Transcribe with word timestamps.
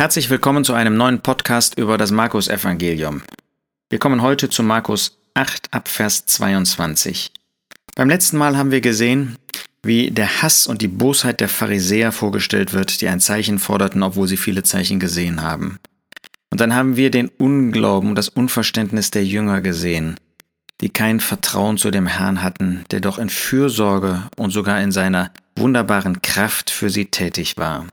Herzlich 0.00 0.30
willkommen 0.30 0.64
zu 0.64 0.72
einem 0.72 0.96
neuen 0.96 1.20
Podcast 1.20 1.76
über 1.76 1.98
das 1.98 2.10
Markus-Evangelium. 2.10 3.20
Wir 3.90 3.98
kommen 3.98 4.22
heute 4.22 4.48
zu 4.48 4.62
Markus 4.62 5.18
8 5.34 5.74
ab 5.74 5.88
Vers 5.88 6.24
22. 6.24 7.30
Beim 7.96 8.08
letzten 8.08 8.38
Mal 8.38 8.56
haben 8.56 8.70
wir 8.70 8.80
gesehen, 8.80 9.36
wie 9.82 10.10
der 10.10 10.40
Hass 10.40 10.66
und 10.66 10.80
die 10.80 10.88
Bosheit 10.88 11.40
der 11.40 11.50
Pharisäer 11.50 12.12
vorgestellt 12.12 12.72
wird, 12.72 13.02
die 13.02 13.08
ein 13.08 13.20
Zeichen 13.20 13.58
forderten, 13.58 14.02
obwohl 14.02 14.26
sie 14.26 14.38
viele 14.38 14.62
Zeichen 14.62 15.00
gesehen 15.00 15.42
haben. 15.42 15.78
Und 16.48 16.62
dann 16.62 16.74
haben 16.74 16.96
wir 16.96 17.10
den 17.10 17.28
Unglauben 17.28 18.08
und 18.08 18.16
das 18.16 18.30
Unverständnis 18.30 19.10
der 19.10 19.26
Jünger 19.26 19.60
gesehen, 19.60 20.18
die 20.80 20.88
kein 20.88 21.20
Vertrauen 21.20 21.76
zu 21.76 21.90
dem 21.90 22.06
Herrn 22.06 22.42
hatten, 22.42 22.86
der 22.90 23.00
doch 23.00 23.18
in 23.18 23.28
Fürsorge 23.28 24.22
und 24.38 24.50
sogar 24.50 24.80
in 24.80 24.92
seiner 24.92 25.30
wunderbaren 25.56 26.22
Kraft 26.22 26.70
für 26.70 26.88
sie 26.88 27.04
tätig 27.04 27.58
war. 27.58 27.84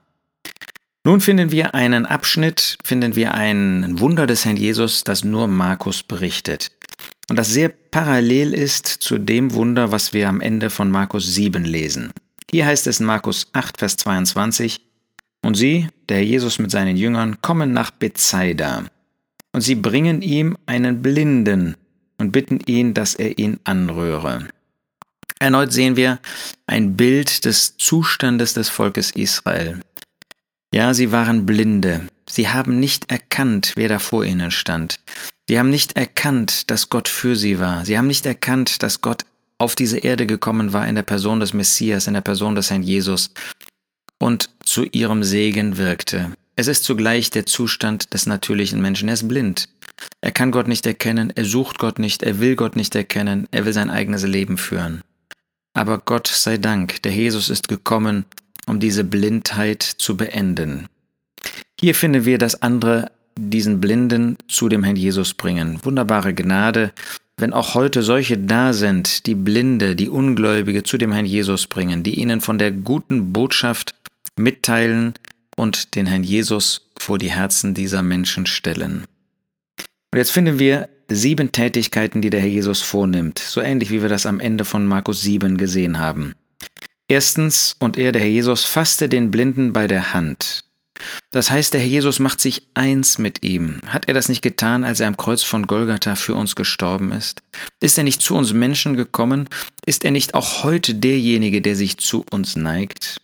Nun 1.07 1.21
finden 1.21 1.51
wir 1.53 1.73
einen 1.73 2.05
Abschnitt, 2.05 2.77
finden 2.83 3.15
wir 3.15 3.33
ein 3.33 3.97
Wunder 3.97 4.27
des 4.27 4.43
Herrn 4.43 4.57
Jesus, 4.57 5.05
das 5.05 5.23
nur 5.23 5.47
Markus 5.47 6.03
berichtet. 6.03 6.69
Und 7.29 7.39
das 7.39 7.47
sehr 7.47 7.69
parallel 7.69 8.53
ist 8.53 8.87
zu 8.87 9.17
dem 9.17 9.53
Wunder, 9.53 9.93
was 9.93 10.11
wir 10.11 10.27
am 10.27 10.41
Ende 10.41 10.69
von 10.69 10.91
Markus 10.91 11.33
7 11.33 11.63
lesen. 11.63 12.11
Hier 12.51 12.65
heißt 12.65 12.87
es 12.87 12.99
in 12.99 13.05
Markus 13.05 13.47
8, 13.53 13.77
Vers 13.77 13.95
22, 13.95 14.81
Und 15.45 15.55
sie, 15.55 15.87
der 16.09 16.25
Jesus 16.25 16.59
mit 16.59 16.71
seinen 16.71 16.97
Jüngern, 16.97 17.39
kommen 17.41 17.71
nach 17.71 17.91
Bethsaida. 17.91 18.83
Und 19.53 19.61
sie 19.61 19.75
bringen 19.75 20.21
ihm 20.21 20.57
einen 20.65 21.01
Blinden 21.01 21.77
und 22.17 22.33
bitten 22.33 22.59
ihn, 22.65 22.93
dass 22.93 23.15
er 23.15 23.39
ihn 23.39 23.61
anrühre. 23.63 24.49
Erneut 25.39 25.71
sehen 25.71 25.95
wir 25.95 26.19
ein 26.65 26.97
Bild 26.97 27.45
des 27.45 27.77
Zustandes 27.77 28.55
des 28.55 28.67
Volkes 28.67 29.11
Israel. 29.11 29.79
Ja, 30.77 30.93
sie 30.93 31.11
waren 31.11 31.47
Blinde. 31.47 32.07
Sie 32.29 32.49
haben 32.49 32.79
nicht 32.79 33.09
erkannt, 33.09 33.73
wer 33.75 33.89
da 33.89 33.97
vor 33.97 34.23
ihnen 34.23 34.51
stand. 34.51 34.99
Sie 35.49 35.57
haben 35.57 35.71
nicht 35.71 35.97
erkannt, 35.97 36.69
dass 36.69 36.89
Gott 36.89 37.07
für 37.07 37.35
sie 37.35 37.59
war. 37.59 37.83
Sie 37.83 37.97
haben 37.97 38.05
nicht 38.05 38.27
erkannt, 38.27 38.83
dass 38.83 39.01
Gott 39.01 39.25
auf 39.57 39.73
diese 39.73 39.97
Erde 39.97 40.27
gekommen 40.27 40.73
war 40.73 40.87
in 40.87 40.93
der 40.93 41.01
Person 41.01 41.39
des 41.39 41.55
Messias, 41.55 42.05
in 42.05 42.13
der 42.13 42.21
Person 42.21 42.53
des 42.53 42.69
Herrn 42.69 42.83
Jesus 42.83 43.31
und 44.19 44.51
zu 44.63 44.83
ihrem 44.83 45.23
Segen 45.23 45.77
wirkte. 45.77 46.33
Es 46.55 46.67
ist 46.67 46.83
zugleich 46.83 47.31
der 47.31 47.47
Zustand 47.47 48.13
des 48.13 48.27
natürlichen 48.27 48.79
Menschen. 48.79 49.07
Er 49.07 49.15
ist 49.15 49.27
blind. 49.27 49.69
Er 50.21 50.31
kann 50.31 50.51
Gott 50.51 50.67
nicht 50.67 50.85
erkennen, 50.85 51.33
er 51.35 51.45
sucht 51.45 51.79
Gott 51.79 51.97
nicht, 51.97 52.21
er 52.21 52.39
will 52.39 52.55
Gott 52.55 52.75
nicht 52.75 52.93
erkennen, 52.93 53.47
er 53.49 53.65
will 53.65 53.73
sein 53.73 53.89
eigenes 53.89 54.21
Leben 54.27 54.59
führen. 54.59 55.01
Aber 55.73 55.97
Gott 55.97 56.27
sei 56.27 56.57
Dank, 56.57 57.01
der 57.01 57.13
Jesus 57.13 57.49
ist 57.49 57.67
gekommen, 57.67 58.25
um 58.67 58.79
diese 58.79 59.03
Blindheit 59.03 59.81
zu 59.83 60.15
beenden. 60.17 60.87
Hier 61.79 61.95
finden 61.95 62.25
wir, 62.25 62.37
dass 62.37 62.61
andere 62.61 63.11
diesen 63.37 63.79
Blinden 63.79 64.37
zu 64.47 64.69
dem 64.69 64.83
Herrn 64.83 64.95
Jesus 64.95 65.33
bringen. 65.33 65.79
Wunderbare 65.83 66.33
Gnade, 66.33 66.91
wenn 67.37 67.53
auch 67.53 67.75
heute 67.75 68.01
solche 68.01 68.37
da 68.37 68.73
sind, 68.73 69.27
die 69.27 69.35
Blinde, 69.35 69.95
die 69.95 70.09
Ungläubige 70.09 70.83
zu 70.83 70.97
dem 70.97 71.11
Herrn 71.11 71.25
Jesus 71.25 71.67
bringen, 71.67 72.03
die 72.03 72.19
ihnen 72.19 72.41
von 72.41 72.57
der 72.57 72.71
guten 72.71 73.31
Botschaft 73.31 73.93
mitteilen 74.35 75.13
und 75.55 75.95
den 75.95 76.07
Herrn 76.07 76.23
Jesus 76.23 76.89
vor 76.97 77.17
die 77.17 77.31
Herzen 77.31 77.73
dieser 77.73 78.01
Menschen 78.01 78.45
stellen. 78.45 79.05
Und 80.11 80.17
jetzt 80.17 80.31
finden 80.31 80.57
wir 80.57 80.89
sieben 81.09 81.51
Tätigkeiten, 81.51 82.21
die 82.21 82.29
der 82.29 82.39
Herr 82.39 82.49
Jesus 82.49 82.81
vornimmt, 82.81 83.39
so 83.39 83.61
ähnlich 83.61 83.91
wie 83.91 84.01
wir 84.01 84.09
das 84.09 84.25
am 84.25 84.39
Ende 84.39 84.65
von 84.65 84.85
Markus 84.85 85.21
7 85.21 85.57
gesehen 85.57 85.99
haben. 85.99 86.33
Erstens, 87.07 87.75
und 87.79 87.97
er, 87.97 88.11
der 88.11 88.21
Herr 88.21 88.29
Jesus, 88.29 88.65
fasste 88.65 89.07
den 89.07 89.31
Blinden 89.31 89.73
bei 89.73 89.87
der 89.87 90.13
Hand. 90.13 90.63
Das 91.31 91.51
heißt, 91.51 91.73
der 91.73 91.81
Herr 91.81 91.87
Jesus 91.87 92.19
macht 92.19 92.41
sich 92.41 92.63
eins 92.73 93.17
mit 93.17 93.43
ihm. 93.43 93.79
Hat 93.85 94.07
er 94.07 94.13
das 94.13 94.29
nicht 94.29 94.41
getan, 94.41 94.83
als 94.83 94.99
er 94.99 95.07
am 95.07 95.17
Kreuz 95.17 95.43
von 95.43 95.67
Golgatha 95.67 96.15
für 96.15 96.35
uns 96.35 96.55
gestorben 96.55 97.11
ist? 97.11 97.41
Ist 97.79 97.97
er 97.97 98.03
nicht 98.03 98.21
zu 98.21 98.35
uns 98.35 98.53
Menschen 98.53 98.95
gekommen? 98.95 99.47
Ist 99.85 100.03
er 100.05 100.11
nicht 100.11 100.33
auch 100.33 100.63
heute 100.63 100.95
derjenige, 100.95 101.61
der 101.61 101.75
sich 101.75 101.97
zu 101.97 102.25
uns 102.31 102.55
neigt? 102.55 103.17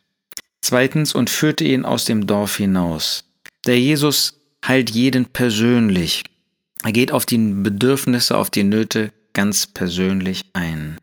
Zweitens, 0.62 1.13
und 1.13 1.29
führte 1.29 1.63
ihn 1.63 1.84
aus 1.84 2.06
dem 2.06 2.25
Dorf 2.25 2.58
hinaus. 2.58 3.25
Der 3.66 3.79
Jesus 3.79 4.40
heilt 4.66 4.91
jeden 4.91 5.25
persönlich. 5.25 6.24
Er 6.84 6.91
geht 6.91 7.12
auf 7.12 7.25
die 7.25 7.38
Bedürfnisse, 7.38 8.38
auf 8.38 8.50
die 8.50 8.63
Nöte 8.63 9.12
ganz 9.34 9.68
persönlich 9.68 10.44
ein. 10.53 10.97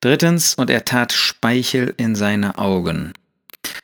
Drittens, 0.00 0.54
und 0.54 0.70
er 0.70 0.84
tat 0.84 1.12
Speichel 1.12 1.94
in 1.96 2.14
seine 2.14 2.58
Augen. 2.58 3.12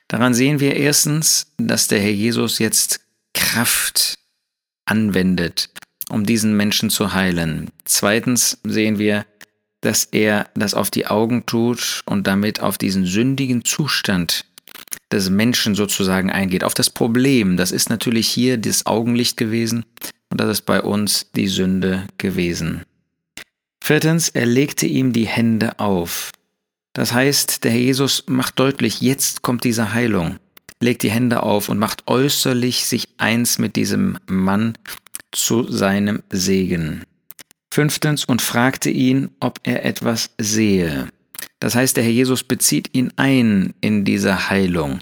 Daran 0.08 0.34
sehen 0.34 0.60
wir 0.60 0.76
erstens, 0.76 1.52
dass 1.56 1.88
der 1.88 2.00
Herr 2.00 2.10
Jesus 2.10 2.58
jetzt 2.58 3.00
Kraft 3.34 4.18
anwendet, 4.84 5.70
um 6.10 6.26
diesen 6.26 6.56
Menschen 6.56 6.90
zu 6.90 7.14
heilen. 7.14 7.70
Zweitens 7.84 8.58
sehen 8.64 8.98
wir, 8.98 9.24
dass 9.80 10.04
er 10.04 10.48
das 10.54 10.74
auf 10.74 10.90
die 10.90 11.06
Augen 11.06 11.46
tut 11.46 12.02
und 12.06 12.26
damit 12.26 12.60
auf 12.60 12.78
diesen 12.78 13.04
sündigen 13.04 13.64
Zustand 13.64 14.44
des 15.10 15.28
Menschen 15.28 15.74
sozusagen 15.74 16.30
eingeht, 16.30 16.64
auf 16.64 16.74
das 16.74 16.90
Problem. 16.90 17.56
Das 17.56 17.72
ist 17.72 17.90
natürlich 17.90 18.28
hier 18.28 18.56
das 18.58 18.86
Augenlicht 18.86 19.36
gewesen 19.36 19.84
und 20.30 20.40
das 20.40 20.48
ist 20.48 20.62
bei 20.62 20.80
uns 20.80 21.30
die 21.34 21.48
Sünde 21.48 22.06
gewesen. 22.18 22.82
Viertens, 23.84 24.28
er 24.28 24.46
legte 24.46 24.86
ihm 24.86 25.12
die 25.12 25.26
Hände 25.26 25.80
auf. 25.80 26.30
Das 26.92 27.12
heißt, 27.12 27.64
der 27.64 27.72
Herr 27.72 27.80
Jesus 27.80 28.22
macht 28.28 28.60
deutlich, 28.60 29.00
jetzt 29.00 29.42
kommt 29.42 29.64
diese 29.64 29.92
Heilung, 29.92 30.36
legt 30.80 31.02
die 31.02 31.10
Hände 31.10 31.42
auf 31.42 31.68
und 31.68 31.80
macht 31.80 32.06
äußerlich 32.06 32.86
sich 32.86 33.08
eins 33.18 33.58
mit 33.58 33.74
diesem 33.74 34.18
Mann 34.26 34.78
zu 35.32 35.68
seinem 35.68 36.22
Segen. 36.30 37.02
Fünftens, 37.74 38.24
und 38.24 38.40
fragte 38.40 38.88
ihn, 38.88 39.30
ob 39.40 39.58
er 39.64 39.84
etwas 39.84 40.30
sehe. 40.38 41.08
Das 41.58 41.74
heißt, 41.74 41.96
der 41.96 42.04
Herr 42.04 42.12
Jesus 42.12 42.44
bezieht 42.44 42.90
ihn 42.92 43.12
ein 43.16 43.74
in 43.80 44.04
diese 44.04 44.48
Heilung. 44.48 45.00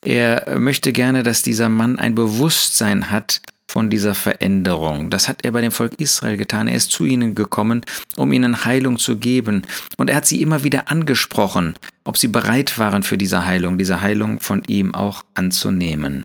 Er 0.00 0.58
möchte 0.58 0.92
gerne, 0.92 1.24
dass 1.24 1.42
dieser 1.42 1.68
Mann 1.68 1.98
ein 1.98 2.14
Bewusstsein 2.14 3.10
hat 3.10 3.42
von 3.68 3.90
dieser 3.90 4.14
Veränderung. 4.14 5.10
Das 5.10 5.28
hat 5.28 5.44
er 5.44 5.52
bei 5.52 5.60
dem 5.60 5.72
Volk 5.72 5.94
Israel 5.98 6.36
getan. 6.36 6.68
Er 6.68 6.76
ist 6.76 6.90
zu 6.90 7.04
ihnen 7.04 7.34
gekommen, 7.34 7.84
um 8.16 8.32
ihnen 8.32 8.64
Heilung 8.64 8.98
zu 8.98 9.16
geben. 9.16 9.62
Und 9.96 10.10
er 10.10 10.16
hat 10.16 10.26
sie 10.26 10.42
immer 10.42 10.64
wieder 10.64 10.90
angesprochen, 10.90 11.74
ob 12.04 12.16
sie 12.16 12.28
bereit 12.28 12.78
waren 12.78 13.02
für 13.02 13.18
diese 13.18 13.46
Heilung, 13.46 13.78
diese 13.78 14.00
Heilung 14.00 14.40
von 14.40 14.62
ihm 14.64 14.94
auch 14.94 15.24
anzunehmen. 15.34 16.24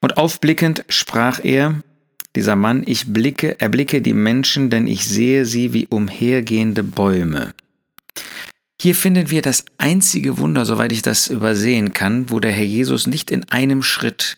Und 0.00 0.16
aufblickend 0.16 0.84
sprach 0.88 1.40
er, 1.42 1.82
dieser 2.34 2.56
Mann, 2.56 2.82
ich 2.86 3.12
blicke, 3.12 3.60
erblicke 3.60 4.00
die 4.00 4.14
Menschen, 4.14 4.70
denn 4.70 4.86
ich 4.86 5.06
sehe 5.06 5.44
sie 5.44 5.72
wie 5.72 5.86
umhergehende 5.86 6.82
Bäume. 6.82 7.52
Hier 8.80 8.94
finden 8.96 9.30
wir 9.30 9.42
das 9.42 9.64
einzige 9.78 10.38
Wunder, 10.38 10.64
soweit 10.64 10.92
ich 10.92 11.02
das 11.02 11.28
übersehen 11.28 11.92
kann, 11.92 12.30
wo 12.30 12.40
der 12.40 12.50
Herr 12.50 12.64
Jesus 12.64 13.06
nicht 13.06 13.30
in 13.30 13.48
einem 13.50 13.82
Schritt 13.82 14.34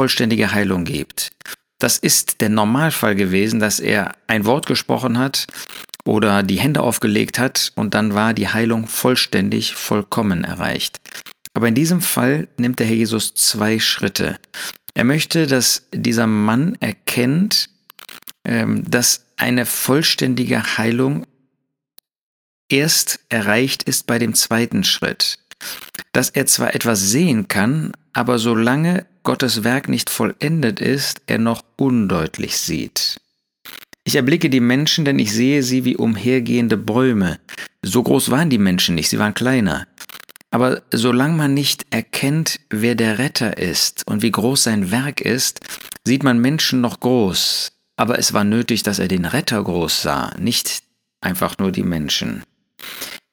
vollständige 0.00 0.54
Heilung 0.54 0.84
gibt. 0.84 1.30
Das 1.78 1.98
ist 1.98 2.40
der 2.40 2.48
Normalfall 2.48 3.14
gewesen, 3.14 3.60
dass 3.60 3.80
er 3.80 4.14
ein 4.28 4.46
Wort 4.46 4.64
gesprochen 4.64 5.18
hat 5.18 5.46
oder 6.06 6.42
die 6.42 6.58
Hände 6.58 6.80
aufgelegt 6.80 7.38
hat 7.38 7.70
und 7.74 7.92
dann 7.92 8.14
war 8.14 8.32
die 8.32 8.48
Heilung 8.48 8.86
vollständig, 8.86 9.74
vollkommen 9.74 10.42
erreicht. 10.42 11.02
Aber 11.52 11.68
in 11.68 11.74
diesem 11.74 12.00
Fall 12.00 12.48
nimmt 12.56 12.78
der 12.78 12.86
Herr 12.86 12.96
Jesus 12.96 13.34
zwei 13.34 13.78
Schritte. 13.78 14.38
Er 14.94 15.04
möchte, 15.04 15.46
dass 15.46 15.86
dieser 15.92 16.26
Mann 16.26 16.78
erkennt, 16.80 17.68
ähm, 18.46 18.90
dass 18.90 19.26
eine 19.36 19.66
vollständige 19.66 20.78
Heilung 20.78 21.26
erst 22.70 23.20
erreicht 23.28 23.82
ist 23.82 24.06
bei 24.06 24.18
dem 24.18 24.32
zweiten 24.32 24.82
Schritt. 24.82 25.38
Dass 26.12 26.30
er 26.30 26.46
zwar 26.46 26.74
etwas 26.74 27.00
sehen 27.02 27.48
kann, 27.48 27.92
aber 28.14 28.38
solange 28.38 29.04
Gottes 29.22 29.64
Werk 29.64 29.88
nicht 29.88 30.10
vollendet 30.10 30.80
ist, 30.80 31.22
er 31.26 31.38
noch 31.38 31.62
undeutlich 31.76 32.56
sieht. 32.56 33.20
Ich 34.04 34.16
erblicke 34.16 34.48
die 34.48 34.60
Menschen, 34.60 35.04
denn 35.04 35.18
ich 35.18 35.32
sehe 35.32 35.62
sie 35.62 35.84
wie 35.84 35.96
umhergehende 35.96 36.76
Bäume. 36.76 37.38
So 37.82 38.02
groß 38.02 38.30
waren 38.30 38.50
die 38.50 38.58
Menschen 38.58 38.94
nicht, 38.94 39.10
sie 39.10 39.18
waren 39.18 39.34
kleiner. 39.34 39.86
Aber 40.50 40.82
solange 40.90 41.36
man 41.36 41.54
nicht 41.54 41.86
erkennt, 41.90 42.60
wer 42.70 42.94
der 42.94 43.18
Retter 43.18 43.58
ist 43.58 44.06
und 44.06 44.22
wie 44.22 44.32
groß 44.32 44.64
sein 44.64 44.90
Werk 44.90 45.20
ist, 45.20 45.60
sieht 46.04 46.22
man 46.22 46.40
Menschen 46.40 46.80
noch 46.80 46.98
groß. 47.00 47.72
Aber 47.96 48.18
es 48.18 48.32
war 48.32 48.44
nötig, 48.44 48.82
dass 48.82 48.98
er 48.98 49.08
den 49.08 49.26
Retter 49.26 49.62
groß 49.62 50.02
sah, 50.02 50.34
nicht 50.38 50.82
einfach 51.20 51.58
nur 51.58 51.70
die 51.70 51.82
Menschen. 51.82 52.42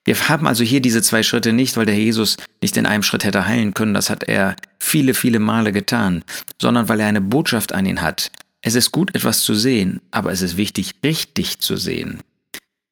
Wir 0.08 0.30
haben 0.30 0.46
also 0.46 0.64
hier 0.64 0.80
diese 0.80 1.02
zwei 1.02 1.22
Schritte 1.22 1.52
nicht, 1.52 1.76
weil 1.76 1.84
der 1.84 1.98
Jesus 1.98 2.38
nicht 2.62 2.78
in 2.78 2.86
einem 2.86 3.02
Schritt 3.02 3.24
hätte 3.24 3.44
heilen 3.44 3.74
können, 3.74 3.92
das 3.92 4.08
hat 4.08 4.22
er 4.22 4.56
viele, 4.78 5.12
viele 5.12 5.38
Male 5.38 5.70
getan, 5.70 6.24
sondern 6.58 6.88
weil 6.88 7.00
er 7.00 7.08
eine 7.08 7.20
Botschaft 7.20 7.74
an 7.74 7.84
ihn 7.84 8.00
hat. 8.00 8.30
Es 8.62 8.74
ist 8.74 8.90
gut, 8.90 9.14
etwas 9.14 9.40
zu 9.40 9.54
sehen, 9.54 10.00
aber 10.10 10.32
es 10.32 10.40
ist 10.40 10.56
wichtig, 10.56 10.94
richtig 11.04 11.58
zu 11.58 11.76
sehen. 11.76 12.20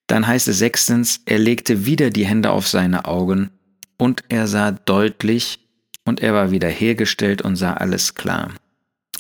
Dann 0.09 0.27
heißt 0.27 0.47
es 0.49 0.59
sechstens, 0.59 1.23
er 1.25 1.39
legte 1.39 1.87
wieder 1.87 2.11
die 2.11 2.27
Hände 2.27 2.51
auf 2.51 2.69
seine 2.69 3.07
Augen 3.07 3.49
und 3.97 4.23
er 4.29 4.47
sah 4.47 4.73
deutlich 4.73 5.61
und 6.05 6.21
er 6.21 6.35
war 6.35 6.51
wieder 6.51 6.69
hergestellt 6.69 7.41
und 7.41 7.57
sah 7.57 7.73
alles 7.73 8.15
klar. 8.15 8.51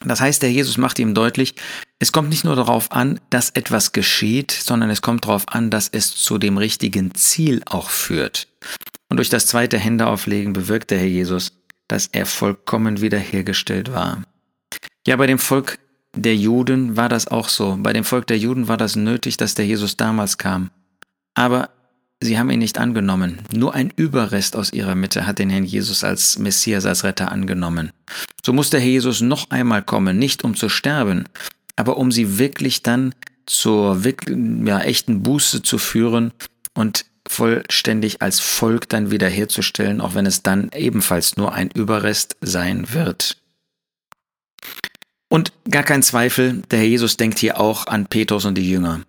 Das 0.04 0.20
heißt, 0.20 0.42
der 0.42 0.52
Jesus 0.52 0.76
macht 0.76 0.98
ihm 0.98 1.14
deutlich, 1.14 1.54
es 1.98 2.12
kommt 2.12 2.28
nicht 2.28 2.44
nur 2.44 2.56
darauf 2.56 2.92
an, 2.92 3.20
dass 3.30 3.50
etwas 3.50 3.92
geschieht, 3.92 4.50
sondern 4.50 4.90
es 4.90 5.00
kommt 5.00 5.24
darauf 5.24 5.48
an, 5.48 5.70
dass 5.70 5.88
es 5.88 6.14
zu 6.14 6.38
dem 6.38 6.58
richtigen 6.58 7.14
Ziel 7.14 7.62
auch 7.64 7.88
führt. 7.88 8.48
Und 9.08 9.16
durch 9.16 9.30
das 9.30 9.46
zweite 9.46 9.78
Händeauflegen 9.78 10.52
bewirkt 10.52 10.90
der 10.90 10.98
Herr 10.98 11.06
Jesus, 11.06 11.52
dass 11.88 12.08
er 12.08 12.26
vollkommen 12.26 13.00
wiederhergestellt 13.00 13.92
war. 13.92 14.22
Ja, 15.06 15.16
bei 15.16 15.26
dem 15.26 15.38
Volk 15.38 15.78
der 16.14 16.36
Juden 16.36 16.96
war 16.96 17.08
das 17.08 17.28
auch 17.28 17.48
so. 17.48 17.76
Bei 17.78 17.92
dem 17.92 18.04
Volk 18.04 18.26
der 18.26 18.38
Juden 18.38 18.68
war 18.68 18.76
das 18.76 18.96
nötig, 18.96 19.36
dass 19.36 19.54
der 19.54 19.66
Jesus 19.66 19.96
damals 19.96 20.38
kam. 20.38 20.70
Aber 21.34 21.70
sie 22.20 22.38
haben 22.38 22.50
ihn 22.50 22.58
nicht 22.58 22.78
angenommen. 22.78 23.38
Nur 23.52 23.74
ein 23.74 23.92
Überrest 23.94 24.56
aus 24.56 24.72
ihrer 24.72 24.94
Mitte 24.94 25.26
hat 25.26 25.38
den 25.38 25.50
Herrn 25.50 25.64
Jesus 25.64 26.04
als 26.04 26.38
Messias, 26.38 26.86
als 26.86 27.04
Retter 27.04 27.30
angenommen. 27.32 27.90
So 28.44 28.52
muss 28.52 28.70
der 28.70 28.80
Herr 28.80 28.88
Jesus 28.88 29.20
noch 29.20 29.50
einmal 29.50 29.82
kommen, 29.82 30.18
nicht 30.18 30.44
um 30.44 30.54
zu 30.54 30.68
sterben, 30.68 31.24
aber 31.76 31.96
um 31.96 32.12
sie 32.12 32.38
wirklich 32.38 32.82
dann 32.82 33.14
zur 33.46 34.00
ja, 34.64 34.80
echten 34.80 35.22
Buße 35.22 35.62
zu 35.62 35.78
führen 35.78 36.32
und 36.74 37.04
vollständig 37.28 38.22
als 38.22 38.40
Volk 38.40 38.88
dann 38.88 39.10
wiederherzustellen, 39.10 40.00
auch 40.00 40.14
wenn 40.14 40.26
es 40.26 40.42
dann 40.42 40.70
ebenfalls 40.74 41.36
nur 41.36 41.52
ein 41.52 41.70
Überrest 41.70 42.36
sein 42.40 42.92
wird. 42.92 43.38
Und 45.28 45.52
gar 45.68 45.82
kein 45.82 46.02
Zweifel, 46.02 46.62
der 46.70 46.78
Herr 46.78 46.86
Jesus 46.86 47.16
denkt 47.16 47.38
hier 47.38 47.58
auch 47.58 47.88
an 47.88 48.06
Petrus 48.06 48.44
und 48.44 48.54
die 48.56 48.70
Jünger. 48.70 49.02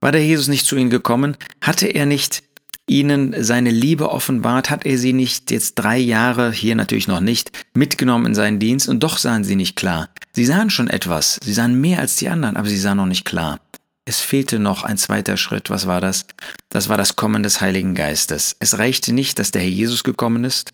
War 0.00 0.12
der 0.12 0.24
Jesus 0.24 0.48
nicht 0.48 0.66
zu 0.66 0.76
ihnen 0.76 0.90
gekommen? 0.90 1.36
Hatte 1.60 1.86
er 1.86 2.06
nicht 2.06 2.42
ihnen 2.88 3.34
seine 3.42 3.70
Liebe 3.70 4.10
offenbart? 4.10 4.70
Hat 4.70 4.86
er 4.86 4.98
sie 4.98 5.12
nicht 5.12 5.50
jetzt 5.50 5.74
drei 5.74 5.98
Jahre, 5.98 6.52
hier 6.52 6.74
natürlich 6.74 7.08
noch 7.08 7.20
nicht, 7.20 7.50
mitgenommen 7.74 8.26
in 8.26 8.34
seinen 8.34 8.58
Dienst? 8.58 8.88
Und 8.88 9.02
doch 9.02 9.18
sahen 9.18 9.44
sie 9.44 9.56
nicht 9.56 9.76
klar. 9.76 10.08
Sie 10.32 10.44
sahen 10.44 10.70
schon 10.70 10.88
etwas, 10.88 11.38
sie 11.42 11.52
sahen 11.52 11.80
mehr 11.80 11.98
als 11.98 12.16
die 12.16 12.28
anderen, 12.28 12.56
aber 12.56 12.68
sie 12.68 12.78
sahen 12.78 12.96
noch 12.96 13.06
nicht 13.06 13.24
klar. 13.24 13.60
Es 14.04 14.20
fehlte 14.20 14.58
noch 14.58 14.82
ein 14.82 14.98
zweiter 14.98 15.36
Schritt. 15.36 15.70
Was 15.70 15.86
war 15.86 16.00
das? 16.00 16.26
Das 16.70 16.88
war 16.88 16.96
das 16.96 17.14
Kommen 17.14 17.42
des 17.42 17.60
Heiligen 17.60 17.94
Geistes. 17.94 18.56
Es 18.58 18.78
reichte 18.78 19.12
nicht, 19.12 19.38
dass 19.38 19.52
der 19.52 19.62
Herr 19.62 19.68
Jesus 19.68 20.02
gekommen 20.02 20.44
ist. 20.44 20.72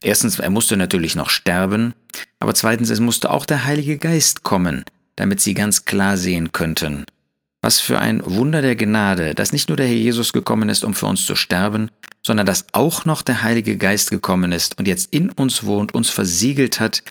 Erstens, 0.00 0.38
er 0.38 0.50
musste 0.50 0.76
natürlich 0.76 1.14
noch 1.14 1.30
sterben, 1.30 1.94
aber 2.38 2.54
zweitens, 2.54 2.90
es 2.90 3.00
musste 3.00 3.30
auch 3.30 3.46
der 3.46 3.64
Heilige 3.64 3.98
Geist 3.98 4.42
kommen, 4.42 4.84
damit 5.16 5.40
sie 5.40 5.54
ganz 5.54 5.84
klar 5.86 6.16
sehen 6.16 6.52
könnten. 6.52 7.06
Was 7.64 7.80
für 7.80 7.98
ein 7.98 8.20
Wunder 8.26 8.60
der 8.60 8.76
Gnade, 8.76 9.34
dass 9.34 9.50
nicht 9.50 9.70
nur 9.70 9.78
der 9.78 9.86
Herr 9.86 9.94
Jesus 9.94 10.34
gekommen 10.34 10.68
ist, 10.68 10.84
um 10.84 10.92
für 10.92 11.06
uns 11.06 11.24
zu 11.24 11.34
sterben, 11.34 11.90
sondern 12.22 12.44
dass 12.44 12.66
auch 12.72 13.06
noch 13.06 13.22
der 13.22 13.42
Heilige 13.42 13.78
Geist 13.78 14.10
gekommen 14.10 14.52
ist 14.52 14.78
und 14.78 14.86
jetzt 14.86 15.14
in 15.14 15.30
uns 15.30 15.64
wohnt, 15.64 15.94
uns 15.94 16.10
versiegelt 16.10 16.78
hat. 16.78 17.02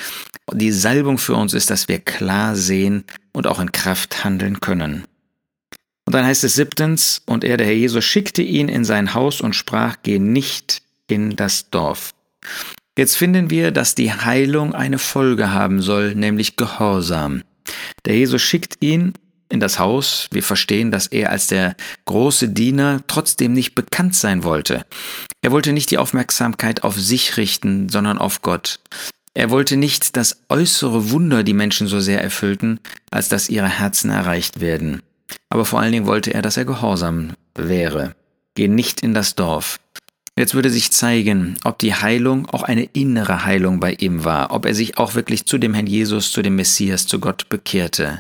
Die 0.51 0.71
Salbung 0.71 1.17
für 1.17 1.33
uns 1.33 1.55
ist, 1.55 1.71
dass 1.71 1.87
wir 1.87 1.97
klar 1.97 2.55
sehen 2.55 3.03
und 3.31 3.47
auch 3.47 3.59
in 3.59 3.71
Kraft 3.71 4.23
handeln 4.23 4.59
können. 4.59 5.05
Und 6.05 6.13
dann 6.13 6.23
heißt 6.23 6.43
es 6.43 6.53
siebtens, 6.53 7.23
und 7.25 7.43
er, 7.43 7.57
der 7.57 7.65
Herr 7.65 7.73
Jesus, 7.73 8.05
schickte 8.05 8.43
ihn 8.43 8.69
in 8.69 8.85
sein 8.85 9.15
Haus 9.15 9.41
und 9.41 9.55
sprach, 9.55 9.95
geh 10.03 10.19
nicht 10.19 10.83
in 11.07 11.35
das 11.35 11.71
Dorf. 11.71 12.13
Jetzt 12.95 13.17
finden 13.17 13.49
wir, 13.49 13.71
dass 13.71 13.95
die 13.95 14.13
Heilung 14.13 14.75
eine 14.75 14.99
Folge 14.99 15.51
haben 15.51 15.81
soll, 15.81 16.13
nämlich 16.13 16.57
Gehorsam. 16.57 17.41
Der 18.05 18.17
Jesus 18.17 18.43
schickt 18.43 18.83
ihn 18.83 19.13
in 19.49 19.59
das 19.59 19.79
Haus. 19.79 20.27
Wir 20.31 20.43
verstehen, 20.43 20.91
dass 20.91 21.07
er 21.07 21.31
als 21.31 21.47
der 21.47 21.75
große 22.05 22.49
Diener 22.49 23.01
trotzdem 23.07 23.53
nicht 23.53 23.75
bekannt 23.75 24.15
sein 24.15 24.43
wollte. 24.43 24.85
Er 25.41 25.51
wollte 25.51 25.73
nicht 25.73 25.91
die 25.91 25.97
Aufmerksamkeit 25.97 26.83
auf 26.83 26.99
sich 26.99 27.37
richten, 27.37 27.89
sondern 27.89 28.17
auf 28.17 28.41
Gott. 28.41 28.79
Er 29.33 29.49
wollte 29.49 29.77
nicht 29.77 30.15
das 30.15 30.41
äußere 30.49 31.09
Wunder 31.09 31.43
die 31.43 31.53
Menschen 31.53 31.87
so 31.87 31.99
sehr 31.99 32.21
erfüllten, 32.21 32.79
als 33.09 33.29
dass 33.29 33.49
ihre 33.49 33.67
Herzen 33.67 34.11
erreicht 34.11 34.61
werden. 34.61 35.01
Aber 35.49 35.65
vor 35.65 35.79
allen 35.79 35.91
Dingen 35.91 36.05
wollte 36.05 36.33
er, 36.33 36.41
dass 36.41 36.57
er 36.57 36.65
gehorsam 36.65 37.33
wäre. 37.55 38.15
Geh 38.55 38.67
nicht 38.67 39.01
in 39.01 39.13
das 39.13 39.35
Dorf. 39.35 39.79
Jetzt 40.37 40.55
würde 40.55 40.71
sich 40.71 40.91
zeigen, 40.91 41.57
ob 41.63 41.77
die 41.77 41.93
Heilung 41.93 42.47
auch 42.49 42.63
eine 42.63 42.85
innere 42.85 43.45
Heilung 43.45 43.79
bei 43.79 43.93
ihm 43.93 44.23
war, 44.23 44.51
ob 44.51 44.65
er 44.65 44.73
sich 44.73 44.97
auch 44.97 45.13
wirklich 45.13 45.45
zu 45.45 45.59
dem 45.59 45.75
Herrn 45.75 45.85
Jesus, 45.85 46.31
zu 46.31 46.41
dem 46.41 46.55
Messias, 46.55 47.05
zu 47.05 47.19
Gott 47.19 47.49
bekehrte. 47.49 48.19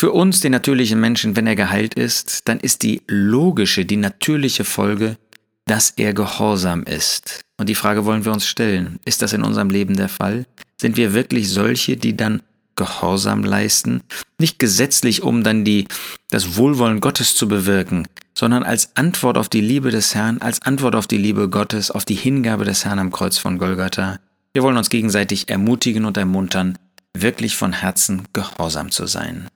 Für 0.00 0.12
uns, 0.12 0.40
den 0.40 0.52
natürlichen 0.52 0.98
Menschen, 0.98 1.36
wenn 1.36 1.46
er 1.46 1.56
geheilt 1.56 1.92
ist, 1.92 2.48
dann 2.48 2.58
ist 2.58 2.84
die 2.84 3.02
logische, 3.06 3.84
die 3.84 3.98
natürliche 3.98 4.64
Folge, 4.64 5.18
dass 5.66 5.90
er 5.90 6.14
gehorsam 6.14 6.84
ist. 6.84 7.42
Und 7.58 7.68
die 7.68 7.74
Frage 7.74 8.06
wollen 8.06 8.24
wir 8.24 8.32
uns 8.32 8.46
stellen. 8.46 8.98
Ist 9.04 9.20
das 9.20 9.34
in 9.34 9.42
unserem 9.42 9.68
Leben 9.68 9.96
der 9.96 10.08
Fall? 10.08 10.46
Sind 10.80 10.96
wir 10.96 11.12
wirklich 11.12 11.50
solche, 11.50 11.98
die 11.98 12.16
dann 12.16 12.40
Gehorsam 12.76 13.44
leisten? 13.44 14.00
Nicht 14.38 14.58
gesetzlich, 14.58 15.22
um 15.22 15.44
dann 15.44 15.66
die, 15.66 15.86
das 16.30 16.56
Wohlwollen 16.56 17.00
Gottes 17.00 17.34
zu 17.34 17.46
bewirken, 17.46 18.08
sondern 18.32 18.62
als 18.62 18.96
Antwort 18.96 19.36
auf 19.36 19.50
die 19.50 19.60
Liebe 19.60 19.90
des 19.90 20.14
Herrn, 20.14 20.40
als 20.40 20.62
Antwort 20.62 20.96
auf 20.96 21.08
die 21.08 21.18
Liebe 21.18 21.50
Gottes, 21.50 21.90
auf 21.90 22.06
die 22.06 22.14
Hingabe 22.14 22.64
des 22.64 22.86
Herrn 22.86 23.00
am 23.00 23.12
Kreuz 23.12 23.36
von 23.36 23.58
Golgatha. 23.58 24.18
Wir 24.54 24.62
wollen 24.62 24.78
uns 24.78 24.88
gegenseitig 24.88 25.50
ermutigen 25.50 26.06
und 26.06 26.16
ermuntern, 26.16 26.78
wirklich 27.14 27.54
von 27.54 27.74
Herzen 27.74 28.22
gehorsam 28.32 28.90
zu 28.90 29.06
sein. 29.06 29.50